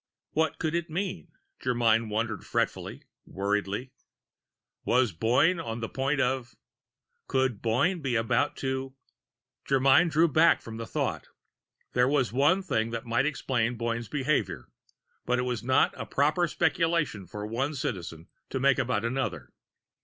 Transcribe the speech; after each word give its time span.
What 0.31 0.57
could 0.57 0.73
it 0.73 0.89
mean? 0.89 1.27
Germyn 1.63 2.09
wondered 2.09 2.43
fretfully, 2.43 3.03
worriedly. 3.27 3.91
Was 4.83 5.11
Boyne 5.11 5.59
on 5.59 5.79
the 5.79 5.87
point 5.89 6.19
of 6.19 6.55
Could 7.27 7.61
Boyne 7.61 8.01
be 8.01 8.15
about 8.15 8.57
to 8.65 8.95
Germyn 9.63 10.09
drew 10.09 10.27
back 10.27 10.59
from 10.63 10.77
the 10.77 10.87
thought. 10.87 11.27
There 11.93 12.07
was 12.09 12.33
one 12.33 12.63
thing 12.63 12.89
that 12.89 13.05
might 13.05 13.27
explain 13.27 13.75
Boyne's 13.77 14.09
behavior. 14.09 14.69
But 15.23 15.37
it 15.37 15.43
was 15.43 15.61
not 15.63 15.93
a 15.95 16.07
proper 16.07 16.47
speculation 16.47 17.27
for 17.27 17.45
one 17.45 17.75
Citizen 17.75 18.27
to 18.49 18.59
make 18.59 18.79
about 18.79 19.05
another. 19.05 19.53